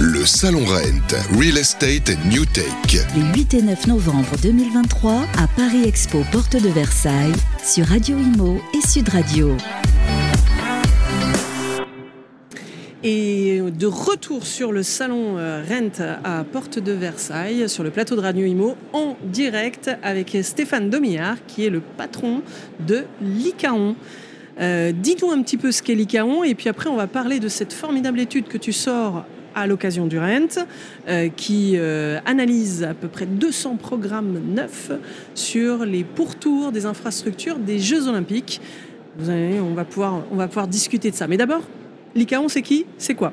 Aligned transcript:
Le 0.00 0.24
Salon 0.24 0.64
Rent, 0.64 1.36
Real 1.36 1.58
Estate 1.58 2.12
New 2.30 2.44
Take. 2.44 3.04
Les 3.16 3.40
8 3.40 3.54
et 3.54 3.62
9 3.62 3.88
novembre 3.88 4.36
2023 4.40 5.12
à 5.12 5.48
Paris 5.56 5.82
Expo, 5.88 6.22
porte 6.30 6.54
de 6.54 6.68
Versailles, 6.68 7.32
sur 7.64 7.84
Radio 7.86 8.16
Imo 8.16 8.60
et 8.74 8.86
Sud 8.86 9.08
Radio. 9.08 9.56
Et 13.02 13.60
de 13.60 13.86
retour 13.86 14.46
sur 14.46 14.70
le 14.70 14.84
salon 14.84 15.36
euh, 15.36 15.64
Rent 15.68 16.00
à 16.22 16.44
Porte 16.44 16.78
de 16.78 16.92
Versailles, 16.92 17.68
sur 17.68 17.82
le 17.82 17.90
plateau 17.90 18.14
de 18.14 18.20
Radio 18.20 18.46
Imo, 18.46 18.76
en 18.92 19.16
direct 19.24 19.90
avec 20.04 20.36
Stéphane 20.42 20.90
Domillard, 20.90 21.38
qui 21.48 21.66
est 21.66 21.70
le 21.70 21.80
patron 21.80 22.42
de 22.86 23.04
l'ICAON. 23.20 23.96
Euh, 24.60 24.92
Dis-nous 24.92 25.32
un 25.32 25.42
petit 25.42 25.56
peu 25.56 25.72
ce 25.72 25.82
qu'est 25.82 25.96
l'ICAON, 25.96 26.44
et 26.44 26.54
puis 26.54 26.68
après 26.68 26.88
on 26.88 26.96
va 26.96 27.08
parler 27.08 27.40
de 27.40 27.48
cette 27.48 27.72
formidable 27.72 28.20
étude 28.20 28.46
que 28.46 28.58
tu 28.58 28.72
sors 28.72 29.24
à 29.58 29.66
l'occasion 29.66 30.06
du 30.06 30.18
Rent, 30.18 30.66
euh, 31.08 31.28
qui 31.28 31.72
euh, 31.76 32.18
analyse 32.24 32.82
à 32.84 32.94
peu 32.94 33.08
près 33.08 33.26
200 33.26 33.76
programmes 33.76 34.40
neufs 34.54 34.90
sur 35.34 35.84
les 35.84 36.04
pourtours 36.04 36.72
des 36.72 36.86
infrastructures 36.86 37.58
des 37.58 37.78
Jeux 37.78 38.08
Olympiques. 38.08 38.60
Vous 39.18 39.30
allez, 39.30 39.60
on, 39.60 39.74
va 39.74 39.84
pouvoir, 39.84 40.22
on 40.30 40.36
va 40.36 40.48
pouvoir 40.48 40.68
discuter 40.68 41.10
de 41.10 41.16
ça. 41.16 41.26
Mais 41.26 41.36
d'abord, 41.36 41.62
l'ICAON, 42.14 42.48
c'est 42.48 42.62
qui? 42.62 42.86
C'est 42.98 43.14
quoi? 43.14 43.32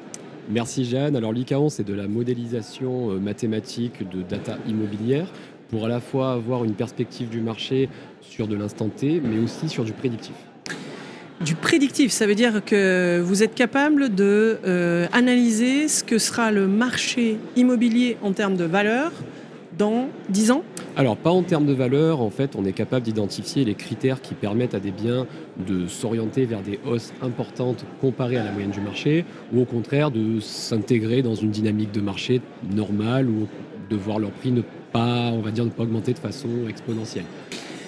Merci 0.49 0.85
Jeanne. 0.85 1.15
Alors 1.15 1.33
l'ICAON, 1.33 1.69
c'est 1.69 1.83
de 1.83 1.93
la 1.93 2.07
modélisation 2.07 3.11
euh, 3.11 3.19
mathématique 3.19 4.07
de 4.09 4.21
data 4.21 4.57
immobilière 4.67 5.27
pour 5.69 5.85
à 5.85 5.89
la 5.89 5.99
fois 5.99 6.33
avoir 6.33 6.63
une 6.63 6.73
perspective 6.73 7.29
du 7.29 7.41
marché 7.41 7.89
sur 8.21 8.47
de 8.47 8.55
l'instant 8.55 8.89
T, 8.89 9.19
mais 9.23 9.39
aussi 9.39 9.69
sur 9.69 9.83
du 9.83 9.91
prédictif. 9.91 10.35
Du 11.41 11.55
prédictif, 11.55 12.11
ça 12.11 12.27
veut 12.27 12.35
dire 12.35 12.63
que 12.63 13.21
vous 13.21 13.43
êtes 13.43 13.55
capable 13.55 14.15
de 14.15 14.57
euh, 14.65 15.05
analyser 15.11 15.89
ce 15.89 16.03
que 16.03 16.17
sera 16.17 16.49
le 16.51 16.65
marché 16.65 17.37
immobilier 17.57 18.17
en 18.23 18.31
termes 18.31 18.55
de 18.55 18.63
valeur 18.63 19.11
dans 19.77 20.07
10 20.29 20.51
ans? 20.51 20.63
Alors, 20.95 21.17
pas 21.17 21.31
en 21.31 21.43
termes 21.43 21.65
de 21.65 21.73
valeur, 21.73 22.21
en 22.21 22.29
fait, 22.29 22.55
on 22.55 22.63
est 22.63 22.71
capable 22.71 23.05
d'identifier 23.05 23.65
les 23.65 23.75
critères 23.75 24.21
qui 24.21 24.33
permettent 24.33 24.75
à 24.75 24.79
des 24.79 24.91
biens 24.91 25.27
de 25.67 25.87
s'orienter 25.87 26.45
vers 26.45 26.61
des 26.61 26.79
hausses 26.85 27.11
importantes 27.21 27.83
comparées 27.99 28.37
à 28.37 28.43
la 28.45 28.51
moyenne 28.51 28.71
du 28.71 28.79
marché, 28.79 29.25
ou 29.53 29.61
au 29.61 29.65
contraire 29.65 30.11
de 30.11 30.39
s'intégrer 30.39 31.21
dans 31.21 31.35
une 31.35 31.51
dynamique 31.51 31.91
de 31.91 31.99
marché 31.99 32.41
normale, 32.73 33.27
ou 33.29 33.47
de 33.89 33.95
voir 33.97 34.19
leur 34.19 34.31
prix 34.31 34.51
ne 34.51 34.61
pas, 34.93 35.31
on 35.33 35.41
va 35.41 35.51
dire, 35.51 35.65
ne 35.65 35.69
pas 35.69 35.83
augmenter 35.83 36.13
de 36.13 36.19
façon 36.19 36.47
exponentielle. 36.69 37.25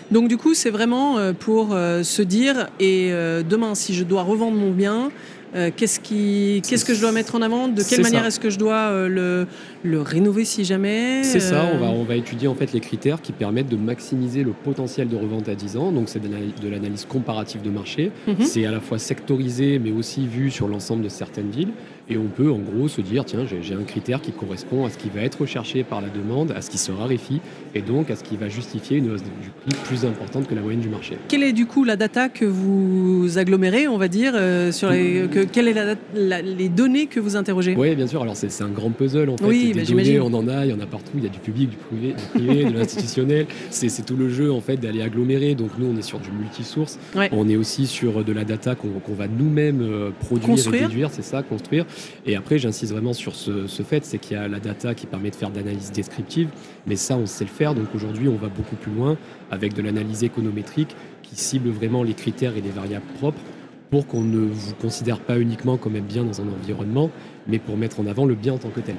Donc 0.09 0.29
du 0.29 0.37
coup, 0.37 0.53
c'est 0.53 0.69
vraiment 0.69 1.17
euh, 1.17 1.33
pour 1.33 1.73
euh, 1.73 2.01
se 2.03 2.21
dire, 2.21 2.69
et 2.79 3.09
euh, 3.11 3.43
demain, 3.43 3.75
si 3.75 3.93
je 3.93 4.03
dois 4.05 4.23
revendre 4.23 4.55
mon 4.55 4.71
bien, 4.71 5.11
euh, 5.55 5.71
qu'est-ce 5.75 5.99
qui, 5.99 6.61
qu'est-ce 6.67 6.83
que 6.85 6.93
je 6.93 7.01
dois 7.01 7.11
mettre 7.11 7.35
en 7.35 7.41
avant? 7.41 7.67
De 7.67 7.81
quelle 7.81 8.01
manière 8.01 8.25
est-ce 8.25 8.39
que 8.39 8.49
je 8.49 8.57
dois 8.59 8.75
euh, 8.75 9.07
le, 9.07 9.47
le 9.89 10.01
rénover 10.01 10.43
si 10.45 10.65
jamais? 10.65 11.23
C'est 11.23 11.39
ça, 11.39 11.63
Euh, 11.65 11.71
on 11.75 11.77
va, 11.79 11.87
on 11.87 12.03
va 12.03 12.15
étudier 12.15 12.47
en 12.47 12.55
fait 12.55 12.73
les 12.73 12.79
critères 12.79 13.21
qui 13.21 13.31
permettent 13.31 13.69
de 13.69 13.77
maximiser 13.77 14.43
le 14.43 14.51
potentiel 14.51 15.07
de 15.07 15.15
revente 15.15 15.47
à 15.49 15.55
10 15.55 15.77
ans. 15.77 15.91
Donc 15.91 16.09
c'est 16.09 16.19
de 16.21 16.67
l'analyse- 16.69 17.05
comparative 17.07 17.61
de 17.61 17.69
marché. 17.69 18.11
Mhm. 18.27 18.35
C'est 18.41 18.65
à 18.65 18.71
la 18.71 18.79
fois 18.81 18.99
sectorisé 18.99 19.79
mais 19.79 19.91
aussi 19.91 20.27
vu 20.27 20.51
sur 20.51 20.67
l'ensemble 20.67 21.03
de 21.03 21.09
certaines 21.09 21.49
villes. 21.49 21.69
Et 22.09 22.17
on 22.17 22.27
peut 22.27 22.49
en 22.49 22.59
gros 22.59 22.87
se 22.87 23.01
dire, 23.01 23.25
tiens, 23.25 23.45
j'ai 23.49 23.61
j'ai 23.61 23.73
un 23.73 23.83
critère 23.83 24.21
qui 24.21 24.31
correspond 24.31 24.85
à 24.85 24.89
ce 24.89 24.97
qui 24.97 25.09
va 25.13 25.19
être 25.23 25.41
recherché 25.41 25.83
par 25.83 25.99
la 25.99 26.07
demande, 26.07 26.53
à 26.55 26.61
ce 26.61 26.69
qui 26.69 26.77
se 26.77 26.89
raréfie, 26.93 27.41
et 27.75 27.81
donc 27.81 28.09
à 28.09 28.15
ce 28.15 28.23
qui 28.23 28.37
va 28.37 28.47
justifier 28.47 28.95
une 28.99 29.11
hausse 29.11 29.23
du 29.23 29.49
prix 29.65 29.75
plus 29.83 30.05
importante 30.05 30.47
que 30.47 30.55
la 30.55 30.61
moyenne 30.61 30.79
du 30.79 30.87
marché. 30.87 31.17
Quelle 31.27 31.43
est 31.43 31.51
du 31.51 31.65
coup 31.65 31.83
la 31.83 31.97
data 31.97 32.29
que 32.29 32.45
vous 32.45 33.37
agglomérez, 33.37 33.89
on 33.89 33.97
va 33.97 34.07
dire, 34.07 34.31
euh, 34.35 34.71
sur 34.71 34.89
les, 34.89 35.27
que, 35.29 35.36
quelle 35.45 35.67
est 35.67 35.73
la, 35.73 35.85
dat- 35.95 35.99
la- 36.15 36.41
les 36.41 36.69
données 36.69 37.07
que 37.07 37.19
vous 37.19 37.35
interrogez? 37.35 37.75
Oui, 37.77 37.95
bien 37.95 38.07
sûr. 38.07 38.21
Alors, 38.21 38.35
c'est 38.35 38.61
un 38.63 38.69
grand 38.69 38.91
puzzle, 38.91 39.29
en 39.29 39.37
fait. 39.37 39.45
Oui, 39.45 39.71
Des 39.73 39.81
bah, 39.81 39.85
données, 39.87 40.19
on 40.19 40.33
en 40.33 40.47
a, 40.47 40.65
il 40.65 40.71
y 40.71 40.73
en 40.73 40.79
a 40.79 40.85
partout. 40.85 41.11
Il 41.15 41.23
y 41.23 41.27
a 41.27 41.29
du 41.29 41.39
public, 41.39 41.69
du 41.69 41.77
privé, 41.77 42.13
du, 42.13 42.23
privé, 42.33 42.65
de 42.65 42.73
l'institutionnel. 42.77 43.47
C'est 43.69 44.05
tout 44.05 44.15
le 44.15 44.29
jeu, 44.29 44.51
en 44.51 44.61
fait, 44.61 44.77
d'aller 44.77 45.01
agglomérer. 45.01 45.55
Donc, 45.55 45.71
nous, 45.77 45.87
on 45.93 45.97
est 45.97 46.01
sur 46.01 46.19
du 46.19 46.31
multisource. 46.31 46.97
Ouais. 47.15 47.29
On 47.31 47.47
est 47.49 47.55
aussi 47.55 47.87
sur 47.87 48.23
de 48.23 48.31
la 48.33 48.43
data 48.43 48.75
qu'on 48.75 49.13
va 49.13 49.27
nous-mêmes 49.27 49.81
euh, 49.81 50.09
produire 50.19 50.47
Construire. 50.47 50.83
et 50.83 50.87
déduire. 50.87 51.09
C'est 51.11 51.23
ça, 51.23 51.43
construire. 51.43 51.85
Et 52.25 52.35
après, 52.35 52.57
j'insiste 52.59 52.91
vraiment 52.93 53.13
sur 53.13 53.35
ce, 53.35 53.67
ce 53.67 53.83
fait, 53.83 54.05
c'est 54.05 54.17
qu'il 54.17 54.37
y 54.37 54.39
a 54.39 54.47
la 54.47 54.59
data 54.59 54.93
qui 54.93 55.05
permet 55.07 55.29
de 55.29 55.35
faire 55.35 55.49
de 55.49 55.57
l'analyse 55.57 55.91
descriptive. 55.91 56.49
Mais 56.85 56.95
ça, 56.95 57.17
on 57.17 57.25
sait 57.25 57.43
le 57.43 57.49
faire. 57.49 57.75
Donc, 57.75 57.87
aujourd'hui, 57.95 58.27
on 58.27 58.35
va 58.35 58.47
beaucoup 58.47 58.75
plus 58.75 58.91
loin 58.91 59.17
avec 59.51 59.73
de 59.73 59.81
l'analyse 59.81 60.23
économétrique 60.23 60.95
qui 61.23 61.35
cible 61.35 61.69
vraiment 61.69 62.03
les 62.03 62.13
critères 62.13 62.53
et 62.57 62.61
les 62.61 62.69
variables 62.69 63.05
propres 63.19 63.39
pour 63.89 64.05
qu'on 64.07 64.21
ne 64.21 64.39
vous 64.39 64.73
considère 64.81 65.19
pas 65.19 65.39
uniquement 65.39 65.77
comme 65.77 65.95
un 65.95 66.01
bien 66.01 66.23
dans 66.23 66.41
un 66.41 66.45
environnement, 66.61 67.09
mais 67.47 67.59
pour 67.59 67.77
mettre 67.77 67.99
en 67.99 68.05
avant 68.07 68.25
le 68.25 68.35
bien 68.35 68.53
en 68.53 68.57
tant 68.57 68.69
que 68.69 68.81
tel. 68.81 68.95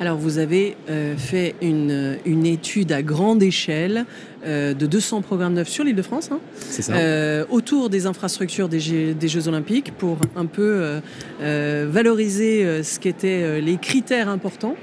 Alors 0.00 0.16
vous 0.18 0.38
avez 0.38 0.76
euh, 0.90 1.16
fait 1.16 1.54
une, 1.62 2.18
une 2.26 2.46
étude 2.46 2.90
à 2.90 3.00
grande 3.02 3.44
échelle 3.44 4.06
euh, 4.44 4.74
de 4.74 4.86
200 4.86 5.22
programmes 5.22 5.54
neufs 5.54 5.68
sur 5.68 5.84
l'île 5.84 5.94
de 5.94 6.02
France, 6.02 6.30
hein, 6.32 6.40
C'est 6.58 6.82
ça 6.82 6.94
euh, 6.96 7.44
autour 7.48 7.90
des 7.90 8.06
infrastructures 8.06 8.68
des, 8.68 8.80
Jeux- 8.80 9.14
des 9.14 9.28
Jeux 9.28 9.46
Olympiques, 9.46 9.92
pour 9.96 10.18
un 10.34 10.46
peu 10.46 11.00
valoriser 11.40 12.82
ce 12.82 12.98
qu'étaient 12.98 13.60
les 13.60 13.76
critères 13.76 14.28
importants. 14.28 14.74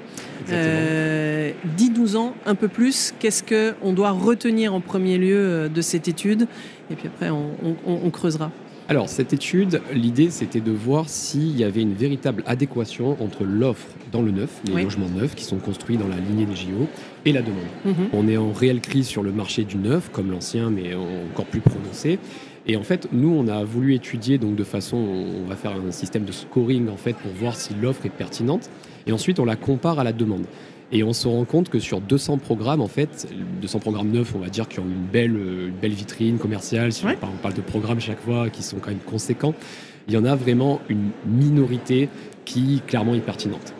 Euh, 0.50 1.52
Dis-nous-en 1.78 2.34
un 2.46 2.56
peu 2.56 2.68
plus, 2.68 3.14
qu'est-ce 3.20 3.44
qu'on 3.44 3.94
doit 3.94 4.12
retenir 4.12 4.74
en 4.74 4.80
premier 4.82 5.18
lieu 5.18 5.70
de 5.70 5.82
cette 5.82 6.08
étude, 6.08 6.48
et 6.90 6.96
puis 6.96 7.08
après 7.08 7.30
on, 7.30 7.52
on- 7.86 8.00
on 8.06 8.10
creusera. 8.10 8.52
Alors, 8.90 9.08
cette 9.08 9.31
étude, 9.31 9.81
l'idée, 9.94 10.30
c'était 10.31 10.59
de 10.59 10.72
voir 10.72 11.08
s'il 11.08 11.58
y 11.58 11.64
avait 11.64 11.81
une 11.81 11.94
véritable 11.94 12.44
adéquation 12.46 13.16
entre 13.24 13.46
l'offre 13.46 13.88
dans 14.12 14.22
le 14.22 14.31
neuf, 14.31 14.50
les 14.66 14.74
Oui. 14.74 14.84
logements 14.84 15.08
neufs 15.08 15.34
qui 15.36 15.46
sont 15.46 15.59
construits 15.59 15.96
dans 15.97 16.09
la 16.09 16.18
lignée 16.18 16.46
des 16.46 16.56
JO, 16.56 16.88
et 17.25 17.31
la 17.31 17.41
demande. 17.41 17.62
Mhm. 17.86 17.94
On 18.12 18.28
est 18.28 18.36
en 18.38 18.52
réelle 18.52 18.81
crise 18.81 19.08
sur 19.08 19.24
le 19.24 19.31
marché 19.31 19.64
du 19.64 19.78
neuf, 19.78 20.09
comme 20.12 20.30
l'ancien, 20.31 20.70
mais 20.70 20.94
encore 21.31 21.46
plus 21.46 21.62
prononcé. 21.62 22.20
Et 22.68 22.75
en 22.75 22.84
fait, 22.84 23.08
nous, 23.14 23.30
on 23.30 23.47
a 23.47 23.64
voulu 23.64 23.96
étudier 23.96 24.38
donc 24.38 24.56
de 24.56 24.64
façon, 24.64 24.97
on 24.97 25.47
va 25.47 25.56
faire 25.56 25.72
un 25.72 25.91
système 25.91 26.25
de 26.25 26.31
scoring 26.31 26.90
en 26.90 26.97
fait 26.97 27.14
pour 27.16 27.31
voir 27.31 27.56
si 27.56 27.74
l'offre 27.81 28.06
est 28.06 28.09
pertinente. 28.09 28.70
Et 29.08 29.12
ensuite, 29.14 29.40
on 29.40 29.46
la 29.46 29.56
compare 29.56 30.00
à 30.00 30.03
la 30.03 30.14
demande. 30.14 30.44
Et 30.94 31.03
on 31.03 31.13
se 31.13 31.28
rend 31.28 31.46
compte 31.46 31.69
que 31.69 31.79
sur 31.79 32.02
200 32.02 32.38
programmes, 32.38 32.81
en 32.81 32.88
fait, 32.88 33.28
200 33.62 33.79
programmes 33.79 34.12
neufs, 34.12 34.34
on 34.35 34.40
va 34.40 34.50
dire, 34.50 34.68
qui 34.68 34.79
ont 34.79 34.85
une 34.85 35.06
belle, 35.12 35.35
euh, 35.38 35.68
une 35.68 35.74
belle 35.75 35.94
vitrine 35.94 36.38
commerciale, 36.38 36.91
si 36.91 37.06
Ouais. 37.06 37.13
on 37.16 37.18
parle- 37.18 37.34
on 37.34 37.41
parle 37.41 37.53
de 37.53 37.62
programmes 37.62 38.00
chaque 38.02 38.19
fois 38.22 38.50
qui 38.50 38.62
sont 38.62 38.78
quand 38.78 38.90
même 38.90 39.00
conséquents, 39.00 39.53
il 40.09 40.13
y 40.13 40.18
en 40.18 40.25
a 40.25 40.35
vraiment 40.35 40.81
une 40.90 41.12
minorité 41.25 42.09
qui 42.44 42.81
clairement 42.85 43.13
est 43.16 43.19
pertinente. 43.22 43.74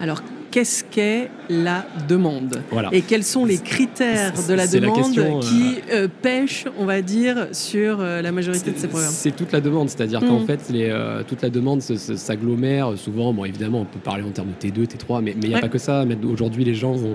Alors 0.00 0.20
qu'est-ce 0.50 0.84
qu'est 0.84 1.30
la 1.48 1.84
demande 2.08 2.62
Voilà. 2.70 2.88
Et 2.92 3.02
quels 3.02 3.24
sont 3.24 3.44
les 3.44 3.58
critères 3.58 4.32
de 4.48 4.54
la 4.54 4.66
demande 4.66 4.94
question, 4.96 5.38
euh, 5.38 5.40
qui 5.40 5.74
euh, 5.92 6.08
pêchent, 6.22 6.64
on 6.78 6.84
va 6.84 7.02
dire, 7.02 7.48
sur 7.52 8.00
euh, 8.00 8.20
la 8.22 8.32
majorité 8.32 8.70
de 8.72 8.78
ces 8.78 8.88
programmes 8.88 9.10
C'est 9.12 9.34
toute 9.34 9.52
la 9.52 9.60
demande, 9.60 9.88
c'est-à-dire 9.88 10.20
qu'en 10.20 10.40
Mhm. 10.40 10.46
fait, 10.46 10.60
les, 10.70 10.88
euh, 10.90 11.22
toute 11.26 11.42
la 11.42 11.50
demande 11.50 11.80
s'agglomère 11.82 12.92
souvent. 12.96 13.32
Bon, 13.32 13.44
évidemment, 13.44 13.80
on 13.80 13.84
peut 13.84 13.98
parler 13.98 14.22
en 14.22 14.30
termes 14.30 14.48
de 14.48 14.68
T2, 14.68 14.86
T3, 14.86 15.22
mais 15.22 15.34
mais 15.36 15.42
il 15.44 15.48
n'y 15.48 15.54
a 15.54 15.56
Ouais. 15.56 15.60
pas 15.62 15.68
que 15.68 15.78
ça. 15.78 16.04
Aujourd'hui, 16.30 16.64
les 16.64 16.74
gens 16.74 16.92
vont, 16.92 17.14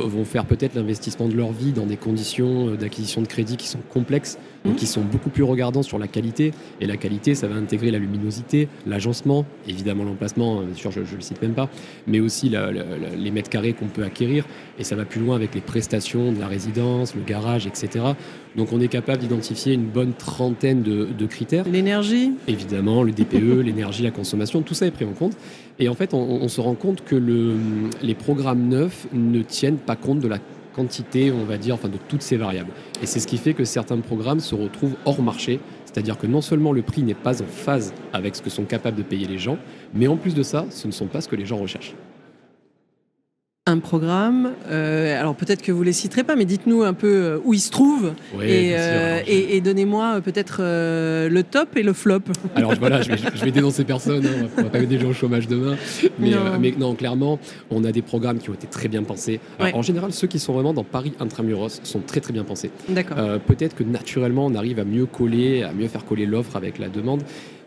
vont 0.00 0.24
faire 0.24 0.44
peut-être 0.44 0.74
l'investissement 0.74 1.28
de 1.28 1.34
leur 1.34 1.52
vie 1.52 1.72
dans 1.72 1.86
des 1.86 1.96
conditions 1.96 2.68
euh, 2.68 2.76
d'acquisition 2.76 3.22
de 3.22 3.26
crédit 3.26 3.56
qui 3.56 3.68
sont 3.68 3.80
complexes, 3.92 4.38
donc 4.64 4.74
Mhm. 4.74 4.78
qui 4.78 4.86
sont 4.86 5.02
beaucoup 5.02 5.30
plus 5.30 5.42
regardants 5.42 5.82
sur 5.82 5.98
la 5.98 6.06
qualité. 6.08 6.52
Et 6.80 6.86
la 6.86 6.96
qualité, 6.96 7.34
ça 7.34 7.46
va 7.48 7.54
intégrer 7.56 7.90
la 7.90 7.98
luminosité, 7.98 8.68
l'agencement, 8.86 9.44
évidemment 9.68 10.04
l'emplacement, 10.04 10.60
hein, 10.60 10.64
bien 10.66 10.74
sûr, 10.74 10.90
je 10.90 11.00
ne 11.00 11.04
le 11.16 11.20
cite 11.20 11.40
même 11.42 11.52
pas, 11.54 11.68
mais 12.06 12.20
aussi 12.20 12.48
la- 12.48 12.72
la- 12.72 12.82
la- 12.84 13.14
les 13.16 13.30
mètres 13.30 13.50
carrés 13.50 13.72
qu'on 13.72 13.86
peut 13.86 14.04
acquérir. 14.04 14.44
Et 14.78 14.84
ça 14.84 14.96
va 14.96 15.04
plus 15.04 15.20
loin 15.20 15.36
avec 15.36 15.54
les 15.54 15.60
prestations 15.60 16.32
de 16.32 16.40
la 16.40 16.46
résidence, 16.46 17.14
le 17.14 17.22
garage, 17.22 17.66
etc. 17.66 18.04
Donc 18.56 18.72
on 18.72 18.80
est 18.80 18.88
capable 18.88 19.18
d'identifier 19.18 19.74
une 19.74 19.84
bonne 19.86 20.12
trentaine 20.12 20.82
de, 20.82 21.08
de 21.16 21.26
critères. 21.26 21.66
L'énergie 21.68 22.32
Évidemment, 22.48 23.02
le 23.02 23.12
DPE, 23.12 23.60
l'énergie, 23.64 24.02
la 24.02 24.10
consommation, 24.12 24.62
tout 24.62 24.74
ça 24.74 24.86
est 24.86 24.90
pris 24.90 25.04
en 25.04 25.12
compte. 25.12 25.36
Et 25.80 25.88
en 25.88 25.94
fait, 25.94 26.14
on, 26.14 26.18
on 26.20 26.48
se 26.48 26.60
rend 26.60 26.74
compte 26.74 27.02
que 27.04 27.16
le- 27.16 27.54
les 28.02 28.14
programmes 28.14 28.68
neufs 28.68 29.06
ne 29.12 29.42
tiennent 29.42 29.76
pas 29.84 29.96
compte 29.96 30.20
de 30.20 30.28
la 30.28 30.38
quantité, 30.74 31.30
on 31.30 31.44
va 31.44 31.56
dire, 31.56 31.74
enfin 31.74 31.88
de 31.88 31.98
toutes 32.08 32.22
ces 32.22 32.36
variables. 32.36 32.70
Et 33.02 33.06
c'est 33.06 33.20
ce 33.20 33.26
qui 33.26 33.38
fait 33.38 33.54
que 33.54 33.64
certains 33.64 33.98
programmes 34.00 34.40
se 34.40 34.54
retrouvent 34.54 34.96
hors 35.04 35.22
marché, 35.22 35.60
c'est-à-dire 35.84 36.18
que 36.18 36.26
non 36.26 36.40
seulement 36.40 36.72
le 36.72 36.82
prix 36.82 37.02
n'est 37.02 37.14
pas 37.14 37.42
en 37.42 37.46
phase 37.46 37.94
avec 38.12 38.34
ce 38.36 38.42
que 38.42 38.50
sont 38.50 38.64
capables 38.64 38.96
de 38.96 39.02
payer 39.02 39.26
les 39.26 39.38
gens, 39.38 39.58
mais 39.94 40.08
en 40.08 40.16
plus 40.16 40.34
de 40.34 40.42
ça, 40.42 40.66
ce 40.70 40.86
ne 40.86 40.92
sont 40.92 41.06
pas 41.06 41.20
ce 41.20 41.28
que 41.28 41.36
les 41.36 41.46
gens 41.46 41.58
recherchent. 41.58 41.94
Un 43.66 43.78
programme, 43.78 44.50
euh, 44.68 45.18
alors 45.18 45.34
peut-être 45.34 45.62
que 45.62 45.72
vous 45.72 45.82
les 45.82 45.94
citerez 45.94 46.22
pas, 46.22 46.36
mais 46.36 46.44
dites-nous 46.44 46.82
un 46.82 46.92
peu 46.92 47.06
euh, 47.14 47.38
où 47.46 47.54
il 47.54 47.60
se 47.60 47.70
trouve 47.70 48.12
Ouais, 48.36 48.46
et, 48.50 48.68
bien 48.68 48.76
sûr. 48.76 48.86
euh, 48.92 49.20
et- 49.26 49.56
et 49.56 49.60
donnez-moi 49.62 50.20
peut-être 50.22 50.58
euh, 50.60 51.30
le 51.30 51.42
top 51.42 51.74
et 51.78 51.82
le 51.82 51.94
flop. 51.94 52.20
Alors 52.56 52.74
voilà, 52.78 53.00
je 53.00 53.12
vais, 53.12 53.16
je 53.34 53.42
vais 53.42 53.50
dénoncer 53.52 53.84
personne, 53.84 54.26
hein, 54.26 54.48
on 54.58 54.62
va 54.64 54.68
pas 54.68 54.78
mettre 54.80 54.90
des 54.90 54.98
gens 55.00 55.08
au 55.08 55.12
chômage 55.14 55.48
demain. 55.48 55.76
Mais 56.18 56.28
Non. 56.32 56.38
mais 56.60 56.74
non, 56.76 56.94
clairement, 56.94 57.38
on 57.70 57.84
a 57.84 57.92
des 57.92 58.02
programmes 58.02 58.36
qui 58.36 58.50
ont 58.50 58.54
été 58.54 58.66
très 58.66 58.88
bien 58.88 59.02
pensés. 59.02 59.40
Alors, 59.58 59.72
Ouais. 59.72 59.78
En 59.78 59.80
général, 59.82 60.12
ceux 60.12 60.26
qui 60.26 60.38
sont 60.38 60.52
vraiment 60.52 60.74
dans 60.74 60.84
Paris 60.84 61.14
intramuros 61.18 61.80
sont 61.84 62.00
très 62.00 62.20
très 62.20 62.34
bien 62.34 62.44
pensés. 62.44 62.70
D'accord. 62.90 63.16
Peut-être 63.46 63.74
que 63.74 63.82
naturellement, 63.82 64.44
on 64.44 64.54
arrive 64.56 64.78
à 64.78 64.84
mieux 64.84 65.06
coller, 65.06 65.62
à 65.62 65.72
mieux 65.72 65.88
faire 65.88 66.04
coller 66.04 66.26
l'offre 66.26 66.56
avec 66.56 66.78
la 66.78 66.90
demande. 66.90 67.22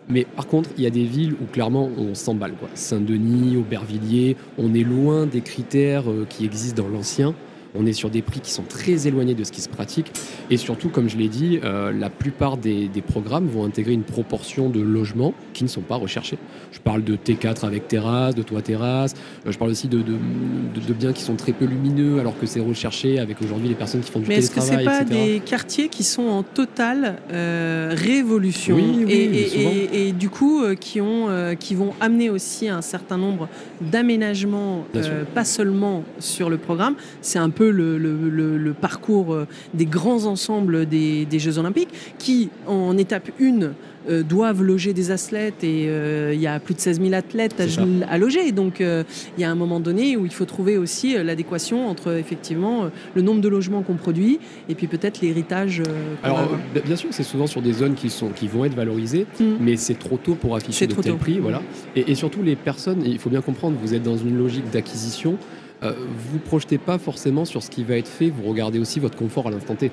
Mais 0.10 0.26
par 0.26 0.48
contre, 0.48 0.70
il 0.78 0.84
y 0.84 0.88
a 0.88 0.90
des 0.90 1.04
villes 1.04 1.34
où 1.34 1.46
clairement 1.52 1.90
on 1.98 2.16
s'emballe. 2.16 2.54
Saint-Denis, 2.76 3.58
Aubervilliers, 3.58 4.38
on 4.58 4.74
est 4.74 4.84
loin 4.84 5.26
des 5.26 5.42
critères 5.42 6.10
euh, 6.10 6.26
qui 6.30 6.46
existent 6.46 6.84
dans 6.84 6.90
l'ancien. 6.90 7.36
On 7.76 7.86
est 7.86 7.94
sur 7.94 8.10
des 8.10 8.22
prix 8.22 8.40
qui 8.40 8.52
sont 8.52 8.64
très 8.64 9.08
éloignés 9.08 9.36
de 9.36 9.44
ce 9.44 9.52
qui 9.52 9.62
se 9.62 9.70
pratique. 9.70 10.12
Et 10.50 10.58
surtout, 10.58 10.90
comme 10.90 11.10
je 11.10 11.18
l'ai 11.18 11.28
dit, 11.28 11.60
euh, 11.64 11.92
la 11.92 12.10
plupart 12.10 12.58
des, 12.58 12.90
programmes 13.08 13.48
vont 13.48 13.64
intégrer 13.64 13.94
une 13.94 14.04
proportion 14.04 14.70
de 14.70 14.82
logements 14.82 15.34
qui 15.54 15.64
ne 15.64 15.70
sont 15.70 15.82
pas 15.82 15.96
recherchés. 15.96 16.38
Je 16.72 16.80
parle 16.80 17.04
de 17.04 17.16
T4 17.16 17.66
avec 17.66 17.88
terrasse, 17.88 18.36
de 18.36 18.42
toit 18.42 18.62
terrasse. 18.62 19.14
Euh, 19.46 19.52
je 19.52 19.58
parle 19.58 19.72
aussi 19.72 19.88
de, 19.88 20.00
de, 20.00 20.94
biens 20.94 21.14
qui 21.14 21.22
sont 21.22 21.36
très 21.36 21.52
peu 21.52 21.66
lumineux 21.66 22.20
alors 22.20 22.38
que 22.38 22.46
c'est 22.46 22.60
recherché 22.60 23.20
avec 23.20 23.42
aujourd'hui 23.42 23.70
les 23.70 23.76
personnes 23.76 24.02
qui 24.02 24.12
font 24.12 24.20
du 24.20 24.28
Mais 24.28 24.38
est-ce 24.38 24.52
que 24.52 24.62
c'est 24.62 24.84
pas 24.84 25.04
des 25.04 25.42
quartiers 25.46 25.90
qui 25.90 26.04
sont 26.04 26.28
en 26.28 26.44
totale 26.44 27.18
euh, 27.32 27.94
révolution 27.96 28.76
oui, 28.76 29.06
et, 29.08 30.08
et, 30.08 30.12
du 30.12 30.30
coup 30.30 30.64
qui, 30.80 31.00
ont, 31.02 31.28
qui 31.60 31.76
vont 31.76 31.94
amener 32.02 32.30
aussi 32.30 32.68
un 32.68 32.82
certain 32.82 33.18
nombre 33.18 33.48
d'aménagements, 33.82 34.86
pas 35.34 35.46
seulement 35.46 36.04
sur 36.20 36.50
le 36.50 36.58
programme. 36.58 36.96
C'est 37.22 37.40
un 37.40 37.50
peu 37.50 37.67
le, 37.70 38.74
parcours 38.80 39.34
euh, 39.34 39.48
des 39.74 39.86
grands 39.86 40.26
ensembles 40.26 40.86
des, 40.86 41.28
Jeux 41.38 41.58
Olympiques, 41.58 41.90
qui 42.18 42.50
en 42.66 42.98
étape 42.98 43.30
1 43.40 43.74
euh, 44.10 44.24
doivent 44.24 44.64
loger 44.64 44.94
des 44.94 45.12
athlètes 45.12 45.64
et 45.64 45.88
euh, 45.88 46.34
il 46.34 46.40
y 46.40 46.48
a 46.48 46.60
plus 46.60 46.74
de 46.74 46.80
16 46.80 47.02
000 47.02 47.14
athlètes 47.14 47.62
à, 48.08 48.18
loger. 48.18 48.52
Donc 48.52 48.80
il 48.80 49.06
y 49.42 49.44
a 49.44 49.52
un 49.52 49.56
moment 49.56 49.80
donné 49.80 50.18
où 50.18 50.26
il 50.26 50.34
faut 50.34 50.46
trouver 50.46 50.78
aussi 50.78 51.16
l'adéquation 51.22 51.88
entre 51.88 52.14
effectivement 52.14 52.90
le 53.16 53.22
nombre 53.22 53.42
de 53.42 53.50
logements 53.50 53.82
qu'on 53.84 53.96
produit 53.96 54.40
et 54.70 54.76
puis 54.76 54.88
peut-être 54.88 55.22
l'héritage. 55.22 55.84
Alors 56.24 56.50
bien 56.86 56.96
sûr, 56.96 57.10
c'est 57.12 57.24
souvent 57.24 57.48
sur 57.48 57.62
des 57.62 57.74
zones 57.74 57.96
qui, 57.96 58.10
sont, 58.10 58.30
qui 58.30 58.48
vont 58.48 58.66
être 58.66 58.76
valorisées, 58.76 59.26
mm. 59.40 59.46
mais 59.60 59.76
c'est 59.76 60.00
trop 60.00 60.18
tôt 60.18 60.36
pour 60.36 60.56
afficher 60.56 60.88
de 60.88 60.94
tels 60.94 61.16
prix. 61.16 61.40
Voilà. 61.40 61.62
Et, 61.96 62.12
et 62.12 62.16
surtout 62.16 62.42
les 62.42 62.56
personnes, 62.56 63.04
il 63.06 63.20
faut 63.20 63.30
bien 63.30 63.42
comprendre, 63.42 63.78
vous 63.82 63.94
êtes 63.94 64.04
dans 64.04 64.18
une 64.18 64.38
logique 64.38 64.70
d'acquisition. 64.72 65.38
Euh, 65.84 65.94
vous 66.32 66.40
projetez 66.40 66.80
pas 66.80 66.98
forcément 66.98 67.46
sur 67.46 67.62
ce 67.62 67.70
qui 67.70 67.84
va 67.84 67.98
être 67.98 68.08
fait, 68.08 68.32
vous 68.32 68.50
regardez 68.50 68.80
aussi 68.80 69.00
votre 69.00 69.16
confort 69.16 69.48
à 69.48 69.52
l'instant 69.52 69.76
T. 69.76 69.92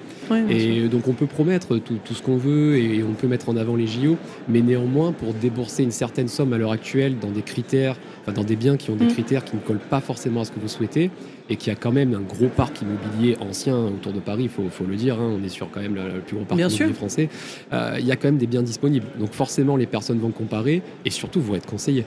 et 0.48 0.88
donc 0.88 1.08
on 1.08 1.12
peut 1.12 1.26
promettre 1.26 1.76
tout, 1.76 2.14
ce 2.14 2.22
qu'on 2.22 2.38
veut 2.38 2.78
et 2.78 3.02
on 3.02 3.12
peut 3.12 3.26
mettre 3.26 3.50
en 3.50 3.56
avant 3.56 3.76
les 3.76 3.86
JO, 3.86 4.16
mais 4.48 4.62
néanmoins 4.62 5.12
pour 5.12 5.34
débourser 5.34 5.82
une 5.82 5.90
certaine 5.90 6.28
somme 6.28 6.54
à 6.54 6.58
l'heure 6.58 6.72
actuelle 6.72 7.18
dans 7.18 7.30
des 7.30 7.42
critères, 7.42 7.96
dans 8.34 8.44
des 8.44 8.56
biens 8.56 8.78
qui 8.78 8.90
ont 8.90 8.96
des 8.96 9.04
mm. 9.04 9.12
critères 9.12 9.44
qui 9.44 9.56
ne 9.56 9.60
collent 9.60 9.78
pas 9.78 10.00
forcément 10.00 10.40
à 10.40 10.44
ce 10.46 10.52
que 10.52 10.60
vous 10.60 10.68
souhaitez 10.68 11.10
et 11.50 11.56
qui 11.56 11.70
a 11.70 11.74
quand 11.74 11.92
même 11.92 12.14
un 12.14 12.20
gros 12.20 12.48
parc 12.48 12.80
immobilier 12.80 13.36
ancien 13.40 13.76
autour 13.76 14.12
de 14.12 14.20
Paris, 14.20 14.44
il 14.44 14.48
faut, 14.48 14.84
le 14.86 14.96
dire, 14.96 15.20
hein, 15.20 15.36
on 15.38 15.44
est 15.44 15.50
sur 15.50 15.70
quand 15.70 15.80
même 15.80 15.94
le, 15.94 16.20
plus 16.20 16.36
gros 16.36 16.46
parc 16.46 16.58
immobilier 16.58 16.94
français, 16.94 17.28
euh, 17.72 17.96
il 17.98 18.06
y 18.06 18.12
a 18.12 18.16
quand 18.16 18.28
même 18.28 18.38
des 18.38 18.46
biens 18.46 18.62
disponibles. 18.62 19.06
Donc 19.18 19.32
forcément 19.32 19.76
les 19.76 19.86
personnes 19.86 20.18
vont 20.18 20.30
comparer 20.30 20.82
et 21.04 21.10
surtout 21.10 21.40
vont 21.40 21.54
être 21.54 21.66
conseillées. 21.66 22.06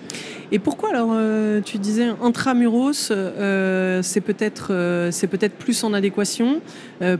Et 0.51 0.59
pourquoi 0.59 0.89
alors 0.89 1.11
euh, 1.11 1.61
tu 1.61 1.77
disais 1.77 2.07
intramuros 2.21 3.11
euh, 3.11 3.66
c'est 4.01 4.21
peut-être 4.21 4.71
c'est 5.11 5.27
peut-être 5.27 5.55
plus 5.55 5.83
en 5.83 5.93
adéquation. 5.93 6.61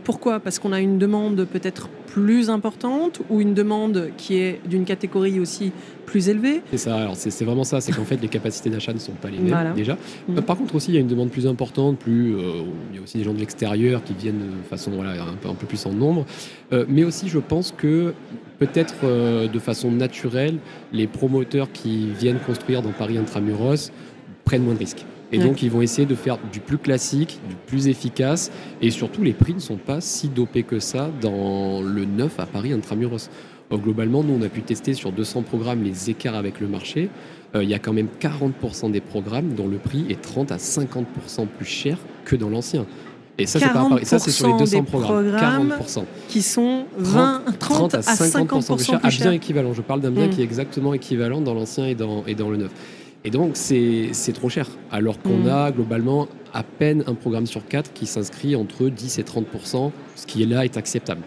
pourquoi? 0.04 0.40
Parce 0.40 0.60
qu'on 0.60 0.74
a 0.74 0.80
une 0.80 0.98
demande 0.98 1.46
peut-être 1.46 1.90
plus 2.08 2.50
importante 2.50 3.22
ou 3.30 3.42
une 3.42 3.54
demande 3.54 4.10
qui 4.18 4.40
est 4.40 4.60
d'une 4.68 4.86
catégorie 4.86 5.40
aussi 5.40 5.72
plus 6.08 6.30
élevée? 6.30 6.62
C'est 6.72 6.78
ça, 6.78 6.96
alors 6.96 7.16
c'est 7.16 7.46
vraiment 7.46 7.64
ça, 7.64 7.80
c'est 7.80 7.92
qu'en 7.92 8.06
fait 8.06 8.20
les 8.20 8.28
capacités 8.28 8.72
d'achat 8.72 8.92
ne 8.92 8.98
sont 8.98 9.12
pas 9.12 9.30
les 9.30 9.38
mêmes 9.38 9.74
déjà. 9.76 9.98
Mm. 10.28 10.42
par 10.42 10.58
contre 10.58 10.74
aussi 10.74 10.90
il 10.90 10.96
y 10.96 10.98
a 10.98 11.02
une 11.02 11.08
demande 11.08 11.30
plus 11.30 11.46
importante, 11.46 12.00
plus, 12.00 12.36
il 12.92 12.96
y 12.96 13.00
a 13.00 13.04
aussi 13.04 13.18
des 13.20 13.24
gens 13.24 13.34
de 13.34 13.40
l'extérieur 13.40 14.04
qui 14.04 14.14
viennent 14.14 14.40
de 14.40 14.68
façon 14.68 14.92
voilà, 14.92 15.12
un, 15.12 15.36
peu, 15.40 15.50
un 15.50 15.54
peu 15.54 15.68
plus 15.68 15.86
en 15.86 15.94
nombre. 15.94 16.26
mais 16.88 17.04
aussi 17.04 17.28
je 17.30 17.40
pense 17.40 17.72
que 17.72 18.14
peut-être 18.58 19.06
de 19.48 19.60
façon 19.60 19.92
naturelle, 19.92 20.58
les 20.92 21.06
promoteurs 21.08 21.72
qui 21.72 22.08
viennent 22.20 22.40
construire 22.40 22.82
dans 22.82 22.94
Paris 22.94 23.18
intramuros 23.18 23.92
prennent 24.44 24.64
moins 24.64 24.74
de 24.74 24.80
risques. 24.80 25.06
Et 25.32 25.40
donc, 25.40 25.62
ils 25.62 25.70
vont 25.70 25.82
essayer 25.82 26.08
de 26.08 26.16
faire 26.16 26.38
du 26.52 26.60
plus 26.60 26.78
classique, 26.78 27.40
du 27.50 27.56
plus 27.56 27.88
efficace. 27.88 28.52
Et 28.82 28.92
surtout, 28.92 29.24
les 29.24 29.34
prix 29.34 29.54
ne 29.54 29.60
sont 29.60 29.78
pas 29.78 30.00
si 30.00 30.30
dopés 30.30 30.64
que 30.64 30.80
ça 30.80 31.10
dans 31.22 31.82
le 31.82 32.06
neuf 32.06 32.40
à 32.40 32.46
Paris 32.46 32.72
intramuros. 32.72 33.30
globalement, 33.72 34.24
nous, 34.24 34.38
on 34.40 34.42
a 34.42 34.50
pu 34.50 34.62
tester 34.62 34.94
sur 34.94 35.12
200 35.12 35.42
programmes 35.42 35.84
les 35.84 36.10
écarts 36.10 36.36
avec 36.36 36.60
le 36.60 36.68
marché. 36.68 37.10
Euh, 37.56 37.64
il 37.64 37.70
y 37.70 37.74
a 37.74 37.80
quand 37.80 37.94
même 37.94 38.08
40% 38.20 38.92
des 38.92 39.02
programmes 39.02 39.54
dont 39.54 39.68
le 39.68 39.78
prix 39.78 40.06
est 40.10 40.22
30 40.22 40.52
à 40.52 40.58
50% 40.58 41.48
plus 41.48 41.66
cher 41.66 41.98
que 42.26 42.36
dans 42.36 42.50
l'ancien. 42.50 42.86
Et 43.38 43.46
ça, 43.46 43.60
c'est 43.60 43.72
pas 43.72 43.88
Ça, 44.04 44.20
c'est 44.20 44.32
sur 44.32 44.48
les 44.48 44.58
200 44.58 44.84
programmes. 44.84 45.74
40%. 45.80 46.04
Qui 46.28 46.42
sont 46.42 46.86
20, 46.98 47.44
30, 47.60 47.94
à 47.96 48.00
50%, 48.00 48.76
plus 48.76 48.86
cher. 48.86 49.00
À 49.04 49.10
bien 49.10 49.32
équivalent. 49.32 49.74
Je 49.74 49.82
parle 49.82 50.02
d'un 50.02 50.12
bien 50.12 50.28
mm. 50.28 50.30
qui 50.32 50.42
est 50.42 50.44
exactement 50.44 50.94
équivalent 50.94 51.42
dans 51.42 51.54
l'ancien 51.54 51.86
et 51.86 51.96
dans, 51.96 52.26
et 52.26 52.34
dans 52.34 52.50
le 52.50 52.58
neuf. 52.58 52.72
Et 53.28 53.30
donc, 53.30 53.58
c'est 53.58 54.34
trop 54.34 54.48
cher. 54.48 54.70
Alors 54.90 55.22
qu'on 55.22 55.40
mm. 55.40 55.50
a 55.50 55.72
globalement 55.72 56.30
à 56.54 56.64
peine 56.64 57.04
un 57.08 57.14
programme 57.14 57.46
sur 57.46 57.68
quatre 57.68 57.92
qui 57.92 58.06
s'inscrit 58.06 58.56
entre 58.56 58.88
10 58.88 59.20
et 59.20 59.24
30% 59.24 59.92
ce 60.16 60.26
qui 60.26 60.44
est 60.44 60.46
là 60.46 60.64
est 60.64 60.78
acceptable 60.78 61.22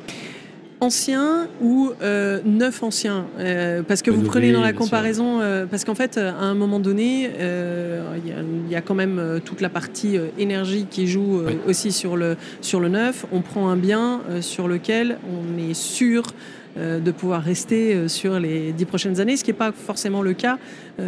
ancien 0.80 1.48
ou 1.60 1.92
euh, 2.02 2.40
neuf 2.44 2.82
anciens? 2.82 3.26
Euh, 3.38 3.82
Parce 3.86 4.02
que 4.02 4.10
vous 4.10 4.22
prenez 4.22 4.52
dans 4.52 4.62
la 4.62 4.72
comparaison, 4.72 5.40
euh, 5.40 5.66
parce 5.66 5.84
qu'en 5.84 5.94
fait, 5.94 6.18
à 6.18 6.40
un 6.40 6.54
moment 6.54 6.80
donné, 6.80 7.30
il 7.30 8.70
y, 8.70 8.74
a 8.74 8.80
quand 8.80 8.94
même 8.94 9.40
toute 9.44 9.60
la 9.60 9.68
partie 9.68 10.18
énergie 10.38 10.86
qui 10.90 11.06
joue 11.06 11.42
aussi 11.66 11.92
sur 11.92 12.16
le, 12.16 12.36
sur 12.60 12.80
le 12.80 12.88
neuf. 12.88 13.26
On 13.32 13.40
prend 13.40 13.68
un 13.68 13.76
bien 13.76 14.20
sur 14.40 14.68
lequel 14.68 15.18
on 15.28 15.58
est 15.58 15.74
sûr 15.74 16.24
de 16.76 17.10
pouvoir 17.10 17.42
rester 17.42 18.08
sur 18.08 18.38
les 18.38 18.72
dix 18.72 18.84
prochaines 18.84 19.20
années, 19.20 19.36
ce 19.36 19.42
qui 19.42 19.50
n'est 19.50 19.56
pas 19.56 19.72
forcément 19.72 20.22
le 20.22 20.34
cas 20.34 20.58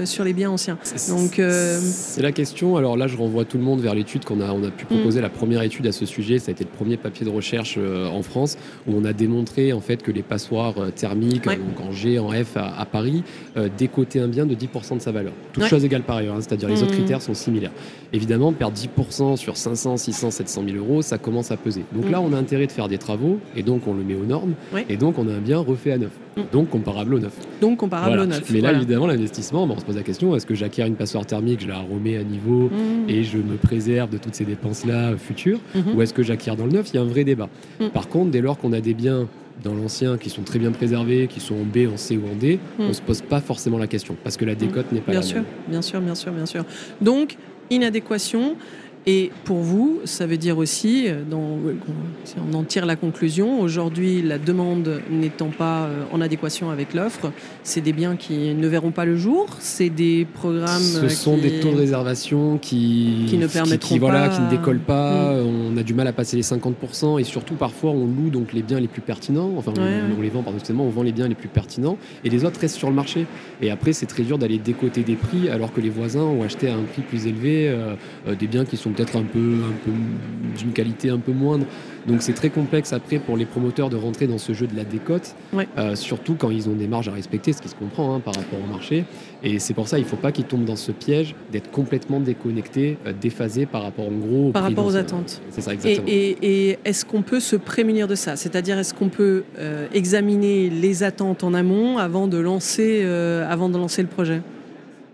sur 0.04 0.24
les 0.24 0.32
biens 0.32 0.50
anciens. 0.50 0.78
Donc 1.08 1.40
c'est 1.80 2.22
la 2.22 2.32
question. 2.32 2.76
Alors 2.76 2.96
là, 2.96 3.06
je 3.06 3.16
renvoie 3.16 3.44
tout 3.44 3.58
le 3.58 3.64
monde 3.64 3.80
vers 3.80 3.94
l'étude 3.94 4.24
qu'on 4.24 4.40
a, 4.40 4.50
on 4.52 4.64
a 4.64 4.70
pu 4.70 4.86
proposer 4.86 5.20
mm. 5.20 5.22
la 5.22 5.28
première 5.30 5.62
étude 5.62 5.86
à 5.86 5.92
ce 5.92 6.04
sujet. 6.04 6.38
Ça 6.38 6.50
a 6.50 6.52
été 6.52 6.64
le 6.64 6.70
premier 6.70 6.96
papier 6.96 7.24
de 7.24 7.30
recherche 7.30 7.78
en 7.78 8.22
France 8.22 8.58
où 8.86 8.94
on 8.94 9.04
a 9.04 9.12
démontré 9.12 9.61
en 9.72 9.80
fait 9.80 10.02
que 10.02 10.10
les 10.10 10.22
passoires 10.22 10.74
thermiques, 10.94 11.44
donc 11.44 11.80
en 11.86 11.92
G, 11.92 12.18
en 12.18 12.30
F 12.30 12.56
à, 12.56 12.86
Paris, 12.86 13.22
décotaient 13.76 14.20
un 14.20 14.28
bien 14.28 14.46
de 14.46 14.54
10% 14.54 14.96
de 14.96 15.00
sa 15.00 15.12
valeur. 15.12 15.32
Toutes 15.52 15.66
choses 15.66 15.84
égales 15.84 16.02
par 16.02 16.16
ailleurs, 16.16 16.36
hein, 16.36 16.40
c'est-à-dire 16.40 16.68
les 16.68 16.82
autres 16.82 16.92
mm. 16.92 16.96
critères 16.96 17.22
sont 17.22 17.34
similaires. 17.34 17.70
Évidemment, 18.12 18.52
perdre 18.52 18.76
10% 18.76 19.36
sur 19.36 19.56
500, 19.56 19.96
600, 19.96 20.30
700 20.30 20.62
000 20.66 20.76
euros, 20.78 21.02
ça 21.02 21.18
commence 21.18 21.50
à 21.50 21.56
peser. 21.56 21.84
Donc 21.94 22.10
là, 22.10 22.20
on 22.20 22.32
a 22.32 22.36
intérêt 22.36 22.66
de 22.66 22.72
faire 22.72 22.88
des 22.88 22.98
travaux 22.98 23.38
et 23.56 23.62
donc 23.62 23.86
on 23.86 23.94
le 23.94 24.02
met 24.02 24.14
aux 24.14 24.24
normes 24.24 24.54
et 24.88 24.96
donc 24.96 25.18
on 25.18 25.28
a 25.28 25.32
un 25.32 25.40
bien 25.40 25.58
refait 25.58 25.92
à 25.92 25.98
neuf. 25.98 26.12
Mm. 26.36 26.40
Donc 26.52 26.70
comparable 26.70 27.14
au 27.14 27.18
neuf. 27.18 27.32
Donc 27.60 27.78
comparable 27.78 28.18
au 28.18 28.26
neuf. 28.26 28.50
Mais 28.50 28.60
là, 28.60 28.72
évidemment, 28.72 29.06
l'investissement, 29.06 29.64
on 29.64 29.78
se 29.78 29.84
pose 29.84 29.96
la 29.96 30.02
question 30.02 30.34
est-ce 30.34 30.46
que 30.46 30.54
j'acquiers 30.54 30.86
une 30.86 30.96
passoire 30.96 31.26
thermique, 31.26 31.60
je 31.60 31.68
la 31.68 31.78
remets 31.78 32.16
à 32.16 32.24
niveau 32.24 32.70
et 33.08 33.22
je 33.22 33.38
me 33.38 33.56
préserve 33.56 34.10
de 34.10 34.18
toutes 34.18 34.34
ces 34.34 34.44
dépenses-là 34.44 35.16
futures 35.16 35.60
mm-hmm. 35.76 35.94
Ou 35.94 36.02
est-ce 36.02 36.14
que 36.14 36.22
j'acquiers 36.22 36.56
dans 36.56 36.66
le 36.66 36.72
neuf? 36.72 36.90
Il 36.92 36.96
y 36.96 36.98
a 36.98 37.02
un 37.02 37.06
vrai 37.06 37.24
débat. 37.24 37.48
Par 37.92 38.08
contre, 38.08 38.30
dès 38.30 38.40
lors 38.40 38.58
qu'on 38.58 38.72
a 38.72 38.80
des 38.80 38.94
biens 38.94 39.28
dans 39.62 39.74
l'ancien 39.74 40.18
qui 40.18 40.30
sont 40.30 40.42
très 40.42 40.58
bien 40.58 40.72
préservés, 40.72 41.28
qui 41.28 41.40
sont 41.40 41.54
en 41.54 41.64
B, 41.64 41.88
en 41.92 41.96
C 41.96 42.16
ou 42.16 42.30
en 42.30 42.34
D, 42.34 42.58
on 42.78 42.88
ne 42.88 42.92
se 42.92 43.02
pose 43.02 43.22
pas 43.22 43.40
forcément 43.40 43.78
la 43.78 43.86
question 43.86 44.16
parce 44.22 44.36
que 44.36 44.44
la 44.44 44.54
décote 44.54 44.90
n'est 44.92 45.00
pas 45.00 45.12
bien 45.12 45.20
la 45.20 45.26
sûr, 45.26 45.36
même. 45.36 45.46
Bien 45.68 45.82
sûr, 45.82 46.00
bien 46.00 46.14
sûr, 46.14 46.32
bien 46.32 46.46
sûr. 46.46 46.64
Donc, 47.00 47.36
inadéquation. 47.70 48.56
Et 49.04 49.32
pour 49.44 49.58
vous, 49.58 50.00
ça 50.04 50.26
veut 50.26 50.36
dire 50.36 50.58
aussi, 50.58 51.08
euh, 51.08 51.22
dans, 51.28 51.58
si 52.24 52.36
on 52.38 52.54
en 52.56 52.62
tire 52.62 52.86
la 52.86 52.94
conclusion, 52.94 53.60
aujourd'hui, 53.60 54.22
la 54.22 54.38
demande 54.38 55.00
n'étant 55.10 55.48
pas 55.48 55.86
euh, 55.86 56.04
en 56.12 56.20
adéquation 56.20 56.70
avec 56.70 56.94
l'offre, 56.94 57.32
c'est 57.64 57.80
des 57.80 57.92
biens 57.92 58.14
qui 58.14 58.54
ne 58.54 58.68
verront 58.68 58.92
pas 58.92 59.04
le 59.04 59.16
jour, 59.16 59.48
c'est 59.58 59.90
des 59.90 60.24
programmes. 60.32 60.80
Ce 60.80 61.08
sont 61.08 61.36
des 61.36 61.58
taux 61.58 61.72
de 61.72 61.78
réservation 61.78 62.58
qui, 62.58 63.26
qui 63.28 63.38
ne 63.38 63.48
qui, 63.76 63.98
voilà, 63.98 64.28
qui 64.28 64.40
ne 64.40 64.50
décollent 64.50 64.78
pas. 64.78 65.34
Mm. 65.34 65.72
On 65.72 65.76
a 65.76 65.82
du 65.82 65.94
mal 65.94 66.06
à 66.06 66.12
passer 66.12 66.36
les 66.36 66.44
50% 66.44 67.20
et 67.20 67.24
surtout 67.24 67.54
parfois 67.54 67.90
on 67.90 68.06
loue 68.06 68.30
donc 68.30 68.52
les 68.52 68.62
biens 68.62 68.78
les 68.78 68.86
plus 68.86 69.02
pertinents. 69.02 69.50
Enfin, 69.56 69.72
on, 69.76 70.22
les 70.22 70.30
vend 70.30 70.42
paradoxalement, 70.42 70.84
on 70.84 70.90
vend 70.90 71.02
les 71.02 71.12
biens 71.12 71.26
les 71.26 71.34
plus 71.34 71.48
pertinents 71.48 71.98
et 72.24 72.30
les 72.30 72.44
autres 72.44 72.60
restent 72.60 72.76
sur 72.76 72.88
le 72.88 72.94
marché. 72.94 73.26
Et 73.60 73.72
après, 73.72 73.92
c'est 73.92 74.06
très 74.06 74.22
dur 74.22 74.38
d'aller 74.38 74.58
décoter 74.58 75.02
des 75.02 75.16
prix 75.16 75.48
alors 75.48 75.72
que 75.72 75.80
les 75.80 75.90
voisins 75.90 76.22
ont 76.22 76.44
acheté 76.44 76.68
à 76.68 76.74
un 76.76 76.82
prix 76.82 77.02
plus 77.02 77.26
élevé 77.26 77.68
euh, 77.68 77.96
des 78.38 78.46
biens 78.46 78.64
qui 78.64 78.76
sont 78.76 78.91
peut-être 78.92 79.16
un 79.16 79.24
peu, 79.24 79.38
un 79.38 79.74
peu 79.84 79.92
d'une 80.58 80.72
qualité 80.72 81.10
un 81.10 81.18
peu 81.18 81.32
moindre. 81.32 81.66
Donc 82.06 82.22
c'est 82.22 82.32
très 82.32 82.50
complexe 82.50 82.92
après 82.92 83.18
pour 83.18 83.36
les 83.36 83.44
promoteurs 83.44 83.88
de 83.88 83.96
rentrer 83.96 84.26
dans 84.26 84.38
ce 84.38 84.52
jeu 84.52 84.66
de 84.66 84.76
la 84.76 84.84
décote, 84.84 85.36
euh, 85.78 85.94
surtout 85.94 86.34
quand 86.34 86.50
ils 86.50 86.68
ont 86.68 86.74
des 86.74 86.88
marges 86.88 87.08
à 87.08 87.12
respecter, 87.12 87.52
ce 87.52 87.62
qui 87.62 87.68
se 87.68 87.74
comprend 87.74 88.14
hein, 88.14 88.20
par 88.20 88.34
rapport 88.34 88.58
au 88.58 88.66
marché. 88.66 89.04
Et 89.44 89.58
c'est 89.58 89.74
pour 89.74 89.88
ça 89.88 89.98
il 89.98 90.02
ne 90.02 90.06
faut 90.06 90.16
pas 90.16 90.32
qu'ils 90.32 90.44
tombent 90.44 90.64
dans 90.64 90.76
ce 90.76 90.90
piège 90.90 91.34
d'être 91.52 91.70
complètement 91.70 92.18
déconnectés, 92.18 92.98
euh, 93.06 93.12
déphasés 93.12 93.66
par 93.66 93.82
rapport 93.82 94.06
en 94.06 94.16
gros 94.16 94.50
par 94.50 94.64
rapport 94.64 94.86
aux 94.86 94.96
attentes. 94.96 95.40
C'est 95.50 95.60
ça 95.60 95.74
exactement. 95.74 96.06
Et, 96.08 96.78
est-ce 96.84 97.04
qu'on 97.04 97.22
peut 97.22 97.40
se 97.40 97.56
prémunir 97.56 98.08
de 98.08 98.14
ça? 98.14 98.36
C'est-à-dire 98.36 98.78
est-ce 98.78 98.94
qu'on 98.94 99.08
peut 99.08 99.44
euh, 99.58 99.86
examiner 99.92 100.70
les 100.70 101.02
attentes 101.02 101.44
en 101.44 101.54
amont 101.54 101.98
avant 101.98 102.26
de 102.26 102.38
lancer, 102.38 103.04
avant 103.48 103.68
de 103.68 103.78
lancer 103.78 104.02
le 104.02 104.08
projet? 104.08 104.42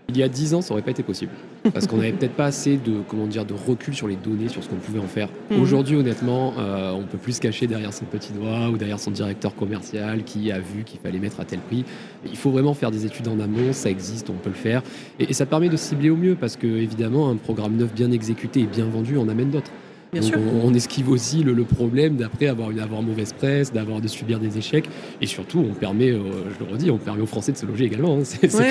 Il 0.09 0.17
y 0.17 0.23
a 0.23 0.27
10 0.27 0.53
ans, 0.55 0.61
ça 0.61 0.73
aurait 0.73 0.81
pas 0.81 0.91
été 0.91 1.03
possible. 1.03 1.31
Parce 1.73 1.87
qu'on 1.87 1.97
n'avait 1.97 2.11
peut-être 2.11 2.33
pas 2.33 2.45
assez 2.45 2.77
de, 2.77 3.01
comment 3.07 3.27
dire, 3.27 3.45
de 3.45 3.53
recul 3.53 3.93
sur 3.93 4.07
les 4.07 4.15
données, 4.15 4.49
sur 4.49 4.63
ce 4.63 4.69
qu'on 4.69 4.77
pouvait 4.77 4.99
en 4.99 5.07
faire. 5.07 5.29
Mhm. 5.51 5.61
Aujourd'hui, 5.61 5.95
honnêtement, 5.95 6.53
euh, 6.57 6.91
on 6.91 7.03
peut 7.03 7.17
plus 7.17 7.33
se 7.33 7.41
cacher 7.41 7.67
derrière 7.67 7.93
son 7.93 8.05
petit 8.05 8.33
doigt 8.33 8.69
ou 8.69 8.77
derrière 8.77 8.99
son 8.99 9.11
directeur 9.11 9.55
commercial 9.55 10.23
qui 10.23 10.51
a 10.51 10.59
vu 10.59 10.83
qu'il 10.83 10.99
fallait 10.99 11.19
mettre 11.19 11.39
à 11.39 11.45
tel 11.45 11.59
prix. 11.59 11.85
Il 12.25 12.37
faut 12.37 12.51
vraiment 12.51 12.73
faire 12.73 12.91
des 12.91 13.05
études 13.05 13.27
en 13.27 13.39
amont, 13.39 13.71
ça 13.71 13.89
existe, 13.89 14.29
on 14.29 14.33
peut 14.33 14.49
le 14.49 14.55
faire. 14.55 14.81
Et, 15.19 15.29
et 15.29 15.33
ça 15.33 15.45
permet 15.45 15.69
de 15.69 15.77
cibler 15.77 16.09
au 16.09 16.17
mieux 16.17 16.35
parce 16.35 16.55
que, 16.55 16.67
évidemment, 16.67 17.29
un 17.29 17.35
programme 17.35 17.75
neuf 17.75 17.93
bien 17.93 18.11
exécuté 18.11 18.61
et 18.61 18.65
bien 18.65 18.85
vendu 18.85 19.17
en 19.17 19.29
amène 19.29 19.49
d'autres. 19.49 19.71
Bien 20.11 20.21
Donc 20.21 20.31
sûr. 20.31 20.39
on, 20.63 20.73
esquive 20.73 21.09
aussi 21.09 21.43
le, 21.43 21.53
le 21.53 21.63
problème 21.65 22.15
d'après 22.15 22.47
avoir 22.47 22.71
une 22.71 22.79
avoir 22.79 23.03
mauvaise 23.03 23.31
presse, 23.31 23.71
d'avoir 23.71 24.01
de 24.01 24.07
subir 24.07 24.39
des 24.39 24.57
échecs, 24.57 24.85
et 25.21 25.27
surtout 25.27 25.59
on 25.69 25.73
permet, 25.73 26.09
euh, 26.09 26.19
je 26.59 26.65
le 26.65 26.71
redis, 26.71 26.89
on 26.89 26.97
permet 26.97 27.21
aux 27.21 27.27
Français 27.27 27.51
de 27.51 27.57
se 27.57 27.65
loger 27.67 27.85
également. 27.85 28.15
hein. 28.17 28.21
C'est 28.23 28.51
Oui, 28.55 28.63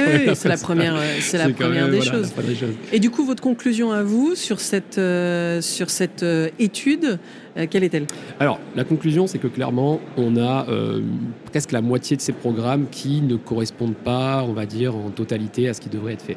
la 0.48 0.56
première, 0.56 0.98
c'est 1.20 1.38
la 1.38 1.44
c'est 1.46 1.52
quand 1.52 1.64
première 1.66 1.84
même, 1.84 1.92
des 1.92 1.98
voilà, 1.98 2.12
choses. 2.12 2.30
des. 2.32 2.74
Et 2.92 2.98
du 2.98 3.10
coup, 3.10 3.24
votre 3.24 3.42
conclusion 3.42 3.92
à 3.92 4.02
vous 4.02 4.34
sur 4.34 4.58
cette, 4.58 4.98
euh, 4.98 5.60
sur 5.60 5.90
cette 5.90 6.24
euh, 6.24 6.48
étude, 6.58 7.20
quelle 7.66 7.84
est-elle? 7.84 8.06
Alors 8.40 8.58
la 8.76 8.84
conclusion, 8.84 9.26
c'est 9.26 9.38
que 9.38 9.48
clairement 9.48 10.00
on 10.16 10.36
a 10.36 10.66
euh, 10.68 11.00
presque 11.46 11.72
la 11.72 11.80
moitié 11.80 12.16
de 12.16 12.22
ces 12.22 12.32
programmes 12.32 12.86
qui 12.90 13.20
ne 13.22 13.36
correspondent 13.36 13.96
pas, 13.96 14.44
on 14.46 14.52
va 14.52 14.66
dire, 14.66 14.94
en 14.96 15.10
totalité 15.10 15.68
à 15.68 15.74
ce 15.74 15.80
qui 15.80 15.88
devrait 15.88 16.14
être 16.14 16.22
fait. 16.22 16.36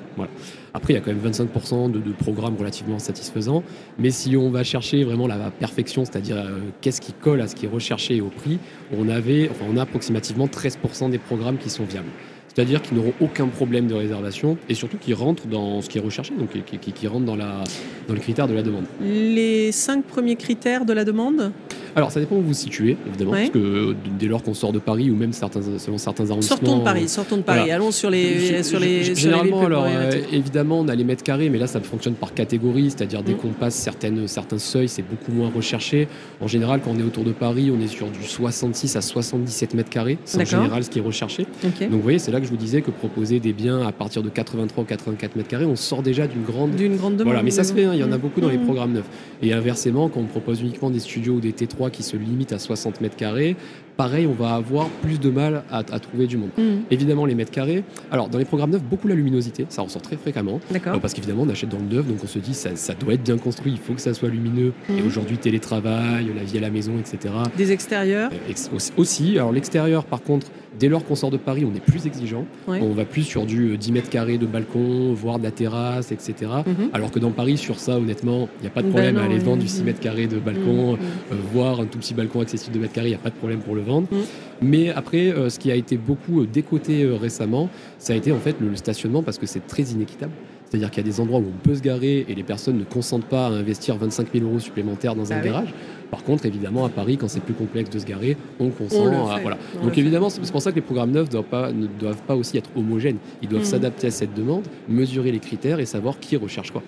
Après, 0.73 0.93
il 0.93 0.95
y 0.95 0.99
a 0.99 1.01
quand 1.01 1.13
même 1.13 1.31
25% 1.31 1.91
de, 1.91 1.99
de 1.99 2.11
programmes 2.13 2.55
relativement 2.57 2.97
satisfaisants, 2.97 3.63
mais 3.99 4.09
si 4.09 4.37
on 4.37 4.49
va 4.49 4.63
chercher 4.63 5.03
vraiment 5.03 5.27
la 5.27 5.51
perfection, 5.51 6.05
c'est-à-dire 6.05 6.37
euh, 6.37 6.59
qu'est-ce 6.79 7.01
qui 7.01 7.13
colle 7.13 7.41
à 7.41 7.47
ce 7.47 7.55
qui 7.55 7.65
est 7.65 7.69
recherché 7.69 8.15
et 8.15 8.21
au 8.21 8.29
prix, 8.29 8.57
on 8.97 9.09
avait, 9.09 9.49
enfin, 9.49 9.65
on 9.69 9.77
a 9.77 9.81
approximativement 9.81 10.47
13% 10.47 11.09
des 11.09 11.17
programmes 11.17 11.57
qui 11.57 11.69
sont 11.69 11.83
viables. 11.83 12.09
C'est-à-dire 12.53 12.81
qu'ils 12.81 12.97
n'auront 12.97 13.13
aucun 13.21 13.47
problème 13.47 13.87
de 13.87 13.93
réservation 13.93 14.57
et 14.67 14.73
surtout 14.73 14.97
qui 14.97 15.13
rentrent 15.13 15.47
dans 15.47 15.81
ce 15.81 15.89
qui 15.89 15.97
est 15.97 16.01
recherché, 16.01 16.33
donc 16.37 16.49
qui 16.51 17.07
rentrent 17.07 17.25
dans, 17.25 17.37
la, 17.37 17.63
dans 18.07 18.13
le 18.13 18.19
critère 18.19 18.47
de 18.47 18.53
la 18.53 18.61
demande. 18.61 18.85
Les 19.01 19.71
cinq 19.71 20.03
premiers 20.03 20.35
critères 20.35 20.83
de 20.83 20.91
la 20.91 21.05
demande 21.05 21.53
Alors, 21.95 22.11
ça 22.11 22.19
dépend 22.19 22.35
où 22.35 22.41
vous 22.41 22.47
vous 22.49 22.53
situez, 22.53 22.97
évidemment, 23.07 23.31
Ouais. 23.31 23.39
parce 23.41 23.49
que 23.51 23.59
euh, 23.59 23.95
dès 24.19 24.27
lors 24.27 24.43
qu'on 24.43 24.53
sort 24.53 24.71
de 24.71 24.79
Paris 24.79 25.09
ou 25.11 25.15
même 25.15 25.33
certains, 25.33 25.61
selon 25.77 25.97
certains 25.97 26.29
arrondissements. 26.29 26.57
Sortons 26.57 26.77
de 26.79 26.83
Paris, 26.83 27.07
sortons 27.09 27.37
de 27.37 27.41
Paris. 27.41 27.59
Voilà. 27.61 27.75
Allons 27.75 27.91
sur 27.91 28.09
les, 28.09 28.63
sur 28.63 28.79
les, 28.79 29.03
sur 29.03 29.09
les 29.09 29.15
Généralement, 29.15 29.61
alors, 29.65 29.85
euh, 29.87 30.11
évidemment, 30.31 30.79
on 30.79 30.87
a 30.87 30.95
les 30.95 31.03
mètres 31.03 31.23
carrés, 31.23 31.49
mais 31.49 31.57
là, 31.57 31.67
ça 31.67 31.79
fonctionne 31.81 32.13
par 32.15 32.33
catégorie, 32.33 32.89
c'est-à-dire 32.91 33.23
dès 33.23 33.33
Mm. 33.33 33.37
qu'on 33.37 33.49
passe 33.49 33.75
certaines, 33.75 34.27
certains 34.27 34.57
seuils, 34.59 34.87
c'est 34.89 35.01
beaucoup 35.07 35.31
moins 35.31 35.51
recherché. 35.53 36.07
En 36.39 36.47
général, 36.47 36.81
quand 36.83 36.91
on 36.95 36.99
est 36.99 37.03
autour 37.03 37.23
de 37.23 37.31
Paris, 37.31 37.71
on 37.75 37.81
est 37.81 37.87
sur 37.87 38.07
du 38.09 38.23
66 38.23 38.95
à 38.95 39.01
77 39.01 39.73
mètres 39.73 39.89
carrés, 39.89 40.17
c'est 40.25 40.41
en 40.41 40.45
général 40.45 40.83
ce 40.83 40.89
qui 40.89 40.99
est 40.99 41.03
recherché. 41.03 41.45
Donc, 41.63 41.73
vous 41.91 42.01
voyez, 42.01 42.19
c'est 42.19 42.31
là 42.31 42.39
que 42.39 42.45
je 42.45 42.51
vous 42.51 42.57
disais 42.57 42.81
que 42.81 42.91
proposer 42.91 43.39
des 43.39 43.53
biens 43.53 43.81
à 43.85 43.91
partir 43.91 44.23
de 44.23 44.29
83 44.29 44.83
ou 44.83 44.87
84 44.87 45.35
mètres 45.35 45.49
carrés, 45.49 45.65
on 45.65 45.75
sort 45.75 46.01
déjà 46.03 46.27
d'une 46.27 46.43
grande 46.43 46.71
D'une 46.75 46.95
grande 46.95 47.13
demande. 47.13 47.27
voilà, 47.27 47.43
mais 47.43 47.51
ça 47.51 47.63
se 47.63 47.73
fait, 47.73 47.83
hein, 47.85 47.91
il 47.93 47.99
y 47.99 48.03
en 48.03 48.11
a 48.11 48.17
Mm. 48.17 48.21
beaucoup 48.21 48.41
dans 48.41 48.49
les 48.49 48.57
Mm. 48.57 48.65
programmes 48.65 48.93
neufs. 48.93 49.09
Et 49.41 49.53
inversement, 49.53 50.09
quand 50.09 50.19
on 50.19 50.25
propose 50.25 50.61
uniquement 50.61 50.89
des 50.89 50.99
studios 50.99 51.33
ou 51.35 51.39
des 51.39 51.51
T3 51.51 51.80
qui 51.89 52.03
se 52.03 52.15
limitent 52.17 52.53
à 52.53 52.59
60 52.59 53.01
mètres 53.01 53.15
carrés, 53.15 53.55
pareil, 53.97 54.27
on 54.27 54.33
va 54.33 54.53
avoir 54.55 54.87
plus 54.89 55.19
de 55.19 55.29
mal 55.29 55.63
à, 55.71 55.79
à 55.79 55.99
trouver 55.99 56.27
du 56.27 56.37
monde. 56.37 56.49
Mm. 56.57 56.61
Évidemment, 56.91 57.25
les 57.25 57.35
mètres 57.35 57.51
carrés. 57.51 57.83
Alors, 58.11 58.29
dans 58.29 58.37
les 58.37 58.45
programmes 58.45 58.71
neufs, 58.71 58.83
beaucoup 58.83 59.07
la 59.07 59.15
luminosité, 59.15 59.65
ça 59.69 59.81
ressort 59.81 60.01
très 60.01 60.17
fréquemment. 60.17 60.59
D'accord. 60.71 60.95
Euh, 60.95 60.99
Parce 60.99 61.13
qu'évidemment, 61.13 61.43
on 61.43 61.49
achète 61.49 61.69
dans 61.69 61.77
le 61.79 61.95
neuf, 61.95 62.07
donc 62.07 62.17
on 62.23 62.27
se 62.27 62.39
dit 62.39 62.53
ça, 62.53 62.75
ça 62.75 62.93
doit 62.93 63.13
être 63.13 63.23
bien 63.23 63.37
construit, 63.37 63.71
il 63.73 63.77
faut 63.79 63.93
que 63.93 64.01
ça 64.01 64.13
soit 64.13 64.29
lumineux. 64.29 64.73
Mhm. 64.89 64.97
Et 64.99 65.01
aujourd'hui, 65.03 65.37
télétravail, 65.37 66.27
la 66.35 66.43
vie 66.43 66.57
à 66.57 66.61
la 66.61 66.69
maison, 66.69 66.93
etc. 66.99 67.33
Des 67.57 67.71
extérieurs. 67.71 68.31
Euh, 68.33 68.49
ex- 68.49 68.69
Aussi, 68.97 69.37
alors 69.37 69.51
l'extérieur, 69.51 70.05
par 70.05 70.21
contre, 70.21 70.47
dès 70.81 70.89
lors 70.89 71.05
qu'on 71.05 71.13
sort 71.15 71.29
de 71.29 71.37
Paris, 71.37 71.63
on 71.63 71.75
est 71.75 71.79
plus 71.79 72.07
exigeant. 72.07 72.45
Ouais. 72.67 72.79
On 72.81 72.89
va 72.89 73.05
plus 73.05 73.21
sur 73.21 73.45
du 73.45 73.69
euh, 73.73 73.77
10 73.77 73.91
mètres 73.91 74.09
carrés 74.09 74.39
de 74.39 74.47
balcon, 74.47 75.13
voire 75.13 75.37
de 75.37 75.43
la 75.43 75.51
terrasse, 75.51 76.11
etc. 76.11 76.33
Mhm. 76.65 76.89
Alors 76.91 77.11
que 77.11 77.19
dans 77.19 77.29
Paris, 77.29 77.57
sur 77.57 77.79
ça, 77.79 77.97
honnêtement, 77.97 78.49
il 78.59 78.61
n'y 78.63 78.67
a 78.67 78.71
pas 78.71 78.81
de 78.81 78.87
Ben 78.87 78.93
problème 78.93 79.15
non, 79.15 79.21
à 79.21 79.25
aller 79.25 79.35
oui, 79.35 79.43
vendre 79.43 79.57
du 79.59 79.65
oui. 79.65 79.69
6 79.69 79.83
mètres 79.83 79.99
carrés 79.99 80.25
de 80.25 80.39
balcon, 80.39 80.93
Mm. 80.93 80.97
euh, 81.33 81.35
voire 81.53 81.79
un 81.81 81.85
tout 81.85 81.99
petit 81.99 82.15
balcon 82.15 82.41
accessible 82.41 82.75
de 82.75 82.81
mètres 82.81 82.93
carrés, 82.93 83.07
il 83.09 83.11
n'y 83.11 83.15
a 83.15 83.19
pas 83.19 83.29
de 83.29 83.35
problème 83.35 83.59
pour 83.59 83.75
le 83.75 83.81
vendre. 83.81 84.07
Mm. 84.11 84.15
Mais 84.63 84.89
après, 84.89 85.27
euh, 85.31 85.49
ce 85.49 85.59
qui 85.59 85.71
a 85.71 85.75
été 85.75 85.97
beaucoup 85.97 86.41
euh, 86.41 86.47
décoté 86.51 87.03
euh, 87.03 87.15
récemment, 87.15 87.69
ça 87.99 88.13
a 88.13 88.15
été 88.15 88.31
en 88.31 88.39
fait 88.39 88.55
le, 88.59 88.69
le 88.69 88.75
stationnement 88.75 89.21
parce 89.21 89.37
que 89.37 89.45
c'est 89.45 89.65
très 89.67 89.83
inéquitable. 89.83 90.31
C'est-à-dire 90.71 90.89
qu'il 90.89 91.05
y 91.05 91.09
a 91.09 91.11
des 91.11 91.19
endroits 91.19 91.39
où 91.39 91.43
on 91.53 91.67
peut 91.67 91.75
se 91.75 91.81
garer 91.81 92.25
et 92.29 92.33
les 92.33 92.43
personnes 92.43 92.77
ne 92.77 92.85
consentent 92.85 93.25
pas 93.25 93.47
à 93.47 93.49
investir 93.49 93.97
25 93.97 94.27
000 94.33 94.45
euros 94.45 94.57
supplémentaires 94.59 95.15
dans 95.15 95.33
un 95.33 95.35
Ah 95.35 95.39
oui. 95.43 95.49
garage. 95.49 95.73
Par 96.09 96.23
contre, 96.23 96.45
évidemment, 96.45 96.85
à 96.85 96.89
Paris, 96.89 97.17
quand 97.17 97.27
c'est 97.27 97.41
plus 97.41 97.53
complexe 97.53 97.89
de 97.89 97.99
se 97.99 98.05
garer, 98.05 98.37
on 98.57 98.69
consent. 98.69 99.03
On 99.03 99.27
à- 99.29 99.39
voilà. 99.41 99.57
On 99.81 99.87
Donc 99.87 99.97
évidemment, 99.97 100.29
c'est 100.29 100.49
pour 100.49 100.61
ça 100.61 100.71
que 100.71 100.77
les 100.77 100.81
programmes 100.81 101.11
neufs 101.11 101.27
doivent 101.27 101.43
pas, 101.43 101.73
ne 101.73 101.87
doivent 101.87 102.21
pas 102.21 102.37
aussi 102.37 102.57
être 102.57 102.69
homogènes. 102.77 103.17
Ils 103.41 103.49
doivent 103.49 103.63
Mhm. 103.63 103.67
s'adapter 103.67 104.07
à 104.07 104.11
cette 104.11 104.33
demande, 104.33 104.63
mesurer 104.87 105.33
les 105.33 105.39
critères 105.39 105.81
et 105.81 105.85
savoir 105.85 106.19
qui 106.19 106.37
recherche 106.37 106.71
quoi. 106.71 106.81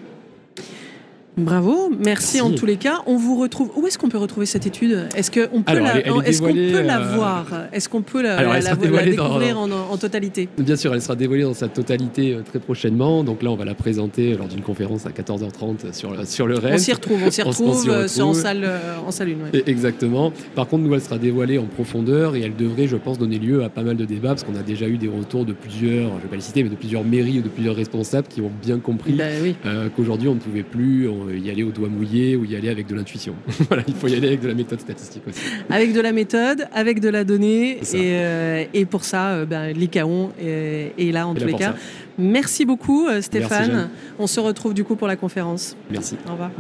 Bravo, 1.36 1.90
merci, 1.90 2.04
Merci. 2.38 2.42
en 2.42 2.52
tous 2.52 2.68
les 2.68 2.76
cas. 2.76 3.02
On 3.08 3.18
vous 3.18 3.40
retrouve. 3.40 3.72
Où 3.76 3.88
est-ce 3.88 3.98
qu'on 3.98 4.08
peut 4.10 4.20
retrouver 4.20 4.46
cette 4.46 4.68
étude? 4.68 5.08
Est-ce 5.16 5.32
qu'on 5.32 5.64
peut 5.64 5.72
Alors, 5.72 5.86
la, 5.88 5.92
elle 5.94 5.98
est- 5.98 6.04
elle 6.06 6.26
est 6.26 6.30
est-ce 6.30 6.42
qu'on 6.42 6.48
dévoilée, 6.54 6.72
peut 6.74 6.82
la 6.84 7.00
euh, 7.02 7.16
voir? 7.16 7.46
Est-ce 7.72 7.90
qu'on 7.90 8.02
peut 8.04 8.22
la, 8.22 8.38
Alors, 8.38 8.54
dans- 8.54 9.04
découvrir 9.04 9.60
en, 9.60 9.68
en 9.72 9.98
totalité? 9.98 10.48
Bien 10.60 10.76
sûr, 10.76 10.94
elle 10.94 11.02
sera 11.02 11.16
dévoilée 11.16 11.42
dans 11.42 11.56
sa 11.56 11.70
totalité 11.70 12.36
euh, 12.36 12.42
très 12.44 12.60
prochainement. 12.60 13.24
Donc 13.24 13.42
là, 13.42 13.50
on 13.50 13.56
va 13.56 13.66
la 13.66 13.74
présenter 13.74 14.36
lors 14.36 14.48
d'une 14.48 14.62
conférence 14.62 15.08
à 15.08 15.10
14h30 15.10 15.92
sur, 15.94 16.12
le- 16.12 16.24
sur 16.26 16.46
le 16.46 16.58
On 16.60 16.62
reste. 16.62 16.86
s'y 16.86 16.94
retrouve, 16.94 17.20
on 17.26 17.32
s'y 17.32 17.42
On 17.42 17.46
on 17.48 17.50
retrouve, 17.50 17.90
euh, 17.90 18.08
sur- 18.08 18.28
en 18.28 18.34
salle, 18.36 18.62
euh, 18.64 18.98
en 19.08 19.10
salle 19.10 19.30
1. 19.30 19.32
ouais. 19.54 19.60
Et- 19.66 19.70
Exactement. 19.72 20.32
Par 20.54 20.68
contre, 20.68 20.84
nous, 20.84 20.94
elle 20.94 21.02
sera 21.02 21.18
dévoilée 21.18 21.58
en 21.58 21.66
profondeur 21.66 22.36
et 22.36 22.42
elle 22.42 22.56
devrait, 22.56 22.88
je 22.88 22.96
pense, 22.96 23.18
donner 23.18 23.40
lieu 23.40 23.64
à 23.64 23.70
pas 23.70 23.82
mal 23.82 23.98
de 23.98 24.06
débats 24.06 24.30
parce 24.30 24.44
qu'on 24.44 24.56
a 24.56 24.62
déjà 24.62 24.88
eu 24.88 24.98
des 24.98 25.08
retours 25.08 25.46
de 25.46 25.54
plusieurs, 25.54 26.12
je 26.18 26.24
vais 26.24 26.30
pas 26.30 26.36
les 26.36 26.42
citer, 26.44 26.62
mais 26.64 26.70
de 26.70 26.76
plusieurs 26.76 27.04
mairies 27.04 27.40
ou 27.40 27.42
de 27.42 27.50
plusieurs 27.50 27.76
responsables 27.76 28.28
qui 28.28 28.40
ont 28.42 28.52
bien 28.62 28.78
compris 28.78 29.18
oui. 29.42 29.56
euh, 29.66 29.90
qu'aujourd'hui, 29.96 30.28
on 30.28 30.36
ne 30.36 30.40
pouvait 30.40 30.62
plus 30.62 31.10
y 31.30 31.50
aller 31.50 31.64
au 31.64 31.72
doigt 31.72 31.90
mouillé 31.90 32.36
ou 32.36 32.46
y 32.46 32.56
aller 32.56 32.70
avec 32.70 32.88
de 32.88 32.96
l'intuition. 32.96 33.36
voilà, 33.70 33.84
il 33.88 33.94
faut 33.96 34.08
y 34.08 34.16
aller 34.16 34.28
avec 34.28 34.42
de 34.42 34.48
la 34.48 34.54
méthode 34.54 34.80
statistique 34.80 35.24
aussi. 35.28 35.40
Avec 35.70 35.94
de 35.94 36.02
la 36.02 36.12
méthode, 36.12 36.68
avec 36.74 37.00
de 37.00 37.10
la 37.10 37.24
donnée, 37.24 37.80
et, 37.80 37.84
euh, 37.94 38.64
et 38.74 38.86
pour 38.86 39.04
ça, 39.06 39.30
euh, 39.30 39.46
ben, 39.46 39.72
l'ICAON 39.74 40.32
est, 40.42 40.94
est 40.98 41.12
là 41.12 41.28
en 41.28 41.34
Et 41.36 41.40
tous 41.40 41.46
là 41.46 41.52
les 41.52 41.58
cas. 41.58 41.72
ça. 41.74 41.78
Merci 42.18 42.66
beaucoup, 42.66 43.06
euh, 43.08 43.14
Merci, 43.14 43.24
Stéphane. 43.24 43.90
On 44.20 44.28
se 44.28 44.40
retrouve 44.40 44.74
du 44.74 44.84
coup 44.84 44.96
pour 44.96 45.08
la 45.08 45.16
conférence. 45.16 45.76
Merci. 45.92 46.16
Au 46.28 46.32
revoir. 46.32 46.52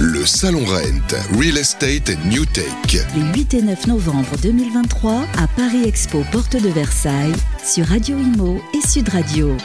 Le 0.00 0.26
Salon 0.26 0.64
Rent, 0.64 1.38
Real 1.38 1.56
Estate 1.56 2.10
and 2.10 2.28
New 2.28 2.44
Tech. 2.46 2.64
Les 3.16 3.40
8 3.40 3.54
et 3.54 3.62
9 3.62 3.86
novembre 3.86 4.30
2023 4.42 5.22
à 5.38 5.46
Paris 5.56 5.84
Expo 5.86 6.24
Porte 6.32 6.60
de 6.60 6.68
Versailles 6.68 7.32
sur 7.64 7.86
Radio 7.86 8.16
Imo 8.18 8.60
et 8.74 8.86
Sud 8.86 9.08
Radio. 9.08 9.56